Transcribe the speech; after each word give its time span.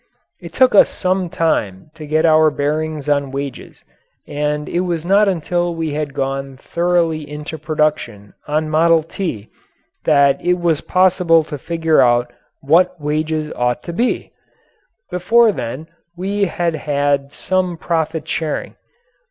It 0.39 0.51
took 0.51 0.73
us 0.73 0.89
some 0.89 1.29
time 1.29 1.91
to 1.93 2.07
get 2.07 2.25
our 2.25 2.49
bearings 2.49 3.07
on 3.07 3.29
wages, 3.29 3.83
and 4.27 4.67
it 4.67 4.79
was 4.79 5.05
not 5.05 5.27
until 5.29 5.75
we 5.75 5.91
had 5.93 6.15
gone 6.15 6.57
thoroughly 6.57 7.21
into 7.29 7.59
production 7.59 8.33
on 8.47 8.67
"Model 8.67 9.03
T," 9.03 9.51
that 10.05 10.43
it 10.43 10.55
was 10.55 10.81
possible 10.81 11.43
to 11.43 11.55
figure 11.59 12.01
out 12.01 12.33
what 12.61 12.99
wages 12.99 13.53
ought 13.55 13.83
to 13.83 13.93
be. 13.93 14.31
Before 15.11 15.51
then 15.51 15.87
we 16.17 16.45
had 16.45 16.73
had 16.73 17.31
some 17.31 17.77
profit 17.77 18.27
sharing. 18.27 18.77